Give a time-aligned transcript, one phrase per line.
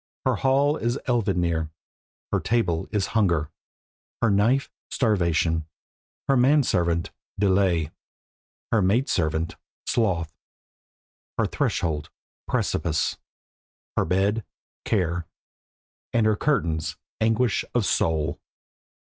[0.25, 1.69] Her hall is Elvidnir;
[2.31, 3.51] her table is Hunger;
[4.19, 5.67] her knife, Starvation;
[6.27, 7.91] her man servant, Delay;
[8.71, 10.33] her maid servant, Sloth;
[11.37, 12.09] her threshold,
[12.47, 13.19] Precipice;
[13.95, 14.43] her bed,
[14.85, 15.27] Care;
[16.13, 18.41] and her curtains, Anguish of Soul.